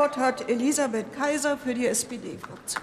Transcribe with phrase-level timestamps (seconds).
[0.00, 2.82] Wort hat Elisabeth Kaiser für die SPD-Fraktion.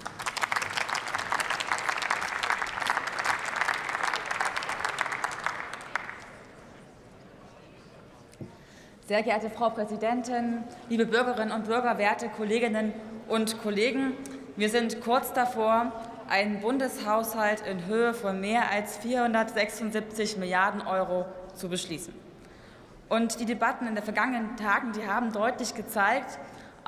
[9.08, 12.92] Sehr geehrte Frau Präsidentin, liebe Bürgerinnen und Bürger, werte Kolleginnen
[13.26, 14.12] und Kollegen!
[14.54, 15.90] Wir sind kurz davor,
[16.28, 21.26] einen Bundeshaushalt in Höhe von mehr als 476 Milliarden Euro
[21.56, 22.14] zu beschließen.
[23.08, 26.38] Und die Debatten in den vergangenen Tagen, die haben deutlich gezeigt,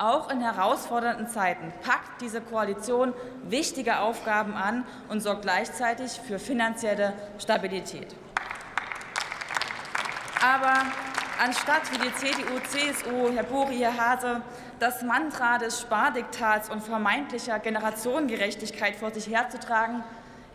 [0.01, 3.13] auch in herausfordernden Zeiten packt diese Koalition
[3.43, 8.15] wichtige Aufgaben an und sorgt gleichzeitig für finanzielle Stabilität.
[10.43, 10.73] Aber
[11.39, 14.41] anstatt wie die CDU, CSU, Herr Buri, Herr Hase,
[14.79, 20.03] das Mantra des Spardiktats und vermeintlicher Generationengerechtigkeit vor sich herzutragen,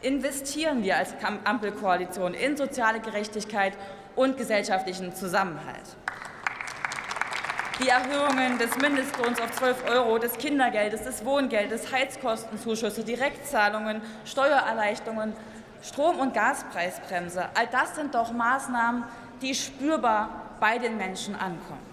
[0.02, 3.74] investieren wir als Ampelkoalition in soziale Gerechtigkeit
[4.16, 5.96] und gesellschaftlichen Zusammenhalt.
[7.78, 15.34] Die Erhöhungen des Mindestlohns auf 12 Euro, des Kindergeldes, des Wohngeldes, Heizkostenzuschüsse, Direktzahlungen, Steuererleichterungen,
[15.82, 19.04] Strom- und Gaspreisbremse, all das sind doch Maßnahmen,
[19.42, 21.84] die spürbar bei den Menschen ankommen.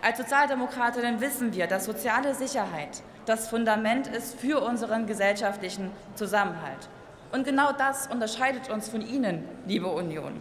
[0.00, 6.88] Als Sozialdemokratinnen wissen wir, dass soziale Sicherheit das Fundament ist für unseren gesellschaftlichen Zusammenhalt.
[7.32, 10.40] Und genau das unterscheidet uns von Ihnen, liebe Union.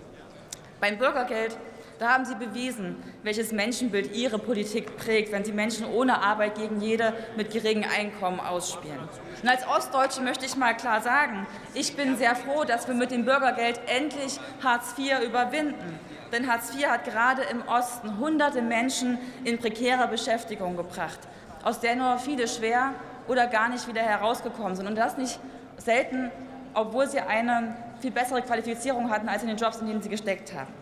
[0.80, 1.58] Beim Bürgergeld
[2.02, 6.82] da haben Sie bewiesen, welches Menschenbild Ihre Politik prägt, wenn Sie Menschen ohne Arbeit gegen
[6.82, 8.98] jede mit geringem Einkommen ausspielen.
[9.44, 13.12] Und als Ostdeutsche möchte ich mal klar sagen, ich bin sehr froh, dass wir mit
[13.12, 16.00] dem Bürgergeld endlich Hartz IV überwinden.
[16.32, 21.20] Denn Hartz IV hat gerade im Osten hunderte Menschen in prekäre Beschäftigung gebracht,
[21.64, 22.96] aus der nur viele schwer
[23.28, 24.88] oder gar nicht wieder herausgekommen sind.
[24.88, 25.40] Und das nicht
[25.78, 26.32] selten,
[26.74, 30.52] obwohl sie eine viel bessere Qualifizierung hatten als in den Jobs, in denen sie gesteckt
[30.56, 30.81] haben.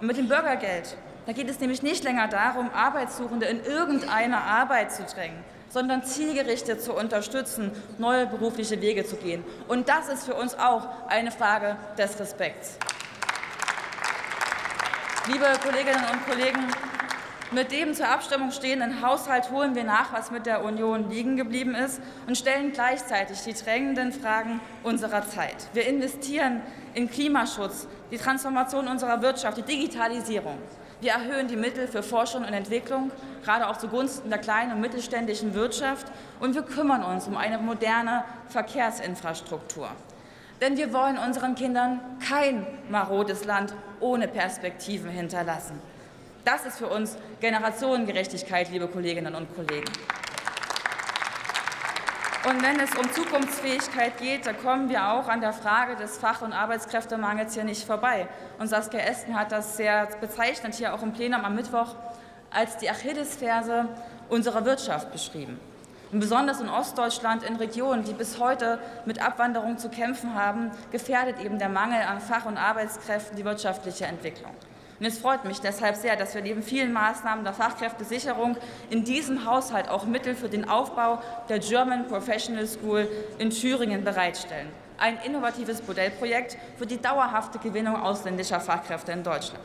[0.00, 0.96] Mit dem Bürgergeld,
[1.26, 6.80] da geht es nämlich nicht länger darum, Arbeitssuchende in irgendeine Arbeit zu drängen, sondern zielgerichtet
[6.80, 9.42] zu unterstützen, neue berufliche Wege zu gehen.
[9.66, 12.78] Und das ist für uns auch eine Frage des Respekts.
[15.26, 16.60] Liebe Kolleginnen und Kollegen,
[17.52, 21.74] mit dem zur Abstimmung stehenden Haushalt holen wir nach, was mit der Union liegen geblieben
[21.74, 25.68] ist und stellen gleichzeitig die drängenden Fragen unserer Zeit.
[25.72, 26.60] Wir investieren
[26.94, 30.58] in Klimaschutz, die Transformation unserer Wirtschaft, die Digitalisierung.
[31.00, 33.12] Wir erhöhen die Mittel für Forschung und Entwicklung,
[33.44, 36.08] gerade auch zugunsten der kleinen und mittelständischen Wirtschaft.
[36.40, 39.88] Und wir kümmern uns um eine moderne Verkehrsinfrastruktur.
[40.60, 45.80] Denn wir wollen unseren Kindern kein marodes Land ohne Perspektiven hinterlassen.
[46.48, 49.92] Das ist für uns Generationengerechtigkeit, liebe Kolleginnen und Kollegen.
[52.48, 56.40] Und wenn es um Zukunftsfähigkeit geht, da kommen wir auch an der Frage des Fach-
[56.40, 58.28] und Arbeitskräftemangels hier nicht vorbei.
[58.58, 61.94] Und Saskia Esken hat das sehr bezeichnet hier auch im Plenum am Mittwoch
[62.50, 63.86] als die Achillesferse
[64.30, 65.60] unserer Wirtschaft beschrieben.
[66.12, 71.44] Und besonders in Ostdeutschland, in Regionen, die bis heute mit Abwanderung zu kämpfen haben, gefährdet
[71.44, 74.54] eben der Mangel an Fach- und Arbeitskräften die wirtschaftliche Entwicklung.
[74.98, 78.56] Und es freut mich deshalb sehr, dass wir neben vielen Maßnahmen der Fachkräftesicherung
[78.90, 84.68] in diesem Haushalt auch Mittel für den Aufbau der German Professional School in Thüringen bereitstellen.
[84.98, 89.62] Ein innovatives Modellprojekt für die dauerhafte Gewinnung ausländischer Fachkräfte in Deutschland.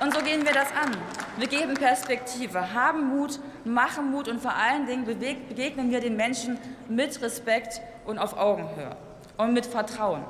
[0.00, 0.94] Und so gehen wir das an.
[1.38, 6.58] Wir geben Perspektive, haben Mut, machen Mut und vor allen Dingen begegnen wir den Menschen
[6.88, 8.94] mit Respekt und auf Augenhöhe
[9.38, 10.22] und mit Vertrauen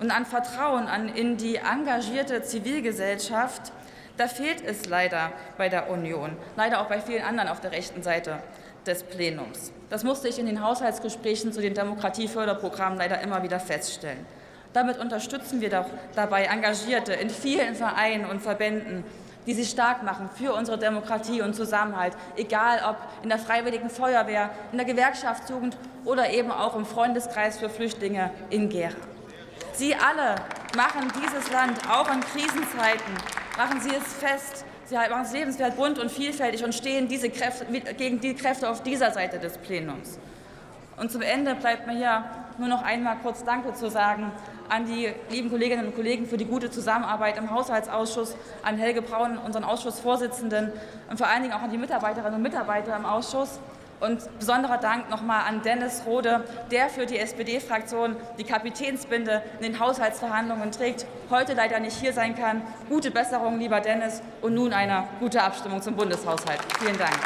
[0.00, 3.72] und an Vertrauen an, in die engagierte Zivilgesellschaft,
[4.16, 8.02] da fehlt es leider bei der Union, leider auch bei vielen anderen auf der rechten
[8.02, 8.38] Seite
[8.86, 9.72] des Plenums.
[9.90, 14.26] Das musste ich in den Haushaltsgesprächen zu den Demokratieförderprogrammen leider immer wieder feststellen.
[14.72, 19.04] Damit unterstützen wir doch dabei Engagierte in vielen Vereinen und Verbänden,
[19.46, 24.50] die sich stark machen für unsere Demokratie und Zusammenhalt, egal ob in der Freiwilligen Feuerwehr,
[24.72, 28.96] in der Gewerkschaftsjugend oder eben auch im Freundeskreis für Flüchtlinge in Gera.
[29.78, 30.34] Sie alle
[30.76, 33.14] machen dieses Land auch in Krisenzeiten,
[33.56, 37.64] machen Sie es fest, Sie machen es lebenswert, bunt und vielfältig und stehen diese Kräfte,
[37.94, 40.18] gegen die Kräfte auf dieser Seite des Plenums.
[40.96, 42.24] Und zum Ende bleibt mir hier
[42.58, 44.32] nur noch einmal kurz Danke zu sagen
[44.68, 48.34] an die lieben Kolleginnen und Kollegen für die gute Zusammenarbeit im Haushaltsausschuss,
[48.64, 50.72] an Helge Braun, unseren Ausschussvorsitzenden,
[51.08, 53.60] und vor allen Dingen auch an die Mitarbeiterinnen und Mitarbeiter im Ausschuss.
[54.00, 59.80] Und besonderer Dank nochmal an Dennis Rode, der für die SPD-Fraktion die Kapitänsbinde in den
[59.80, 62.62] Haushaltsverhandlungen trägt, heute leider nicht hier sein kann.
[62.88, 66.60] Gute Besserung, lieber Dennis, und nun eine gute Abstimmung zum Bundeshaushalt.
[66.78, 67.18] Vielen Dank.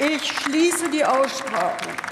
[0.00, 2.11] Ich schließe die Aussprache.